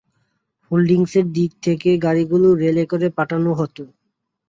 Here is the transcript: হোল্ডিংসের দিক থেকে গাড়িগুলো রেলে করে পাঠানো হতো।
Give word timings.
হোল্ডিংসের 0.71 1.25
দিক 1.33 1.51
থেকে 1.63 1.89
গাড়িগুলো 1.97 2.47
রেলে 2.61 2.83
করে 2.85 3.07
পাঠানো 3.17 3.51
হতো। 3.53 3.83